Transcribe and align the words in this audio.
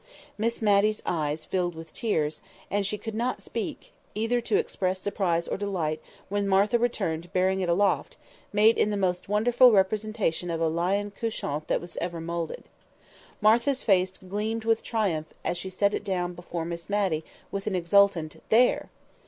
Miss 0.35 0.63
Matty's 0.63 1.03
eyes 1.05 1.45
filled 1.45 1.75
with 1.75 1.93
tears, 1.93 2.41
and 2.71 2.87
she 2.87 2.97
could 2.97 3.13
not 3.13 3.43
speak, 3.43 3.93
either 4.15 4.41
to 4.41 4.55
express 4.57 4.99
surprise 4.99 5.47
or 5.47 5.57
delight, 5.57 6.01
when 6.27 6.47
Martha 6.47 6.79
returned 6.79 7.31
bearing 7.33 7.61
it 7.61 7.69
aloft, 7.69 8.17
made 8.51 8.79
in 8.79 8.89
the 8.89 8.97
most 8.97 9.29
wonderful 9.29 9.71
representation 9.71 10.49
of 10.49 10.59
a 10.59 10.67
lion 10.67 11.11
couchant 11.11 11.67
that 11.67 11.83
ever 12.01 12.17
was 12.17 12.25
moulded. 12.25 12.63
Martha's 13.41 13.83
face 13.83 14.11
gleamed 14.27 14.65
with 14.65 14.81
triumph 14.81 15.27
as 15.45 15.55
she 15.55 15.69
set 15.69 15.93
it 15.93 16.03
down 16.03 16.33
before 16.33 16.65
Miss 16.65 16.89
Matty 16.89 17.23
with 17.51 17.67
an 17.67 17.75
exultant 17.75 18.41
"There!" 18.49 18.89